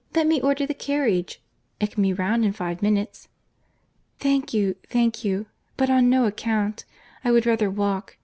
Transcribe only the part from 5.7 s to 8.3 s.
on no account.—I would rather walk.